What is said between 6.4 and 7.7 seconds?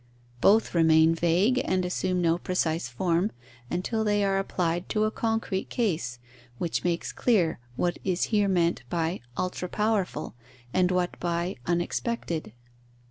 which makes clear